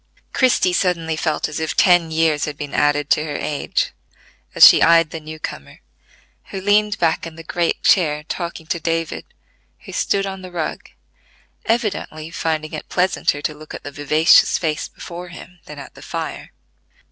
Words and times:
Christie 0.33 0.73
suddenly 0.73 1.15
felt 1.15 1.47
as 1.47 1.59
if 1.59 1.75
ten 1.77 2.09
years 2.09 2.45
had 2.45 2.57
been 2.57 2.73
added 2.73 3.07
to 3.11 3.23
her 3.23 3.35
age, 3.35 3.91
as 4.55 4.67
she 4.67 4.81
eyed 4.81 5.11
the 5.11 5.19
new 5.19 5.37
comer, 5.37 5.79
who 6.45 6.59
leaned 6.59 6.97
back 6.97 7.27
in 7.27 7.35
the 7.35 7.43
great 7.43 7.83
chair 7.83 8.23
talking 8.23 8.65
to 8.65 8.79
David, 8.79 9.25
who 9.81 9.91
stood 9.93 10.25
on 10.25 10.41
the 10.41 10.49
rug, 10.51 10.89
evidently 11.65 12.31
finding 12.31 12.73
it 12.73 12.89
pleasanter 12.89 13.43
to 13.43 13.53
look 13.53 13.75
at 13.75 13.83
the 13.83 13.91
vivacious 13.91 14.57
face 14.57 14.87
before 14.87 15.27
him 15.27 15.59
than 15.65 15.77
at 15.77 15.93
the 15.93 16.01
fire. 16.01 16.51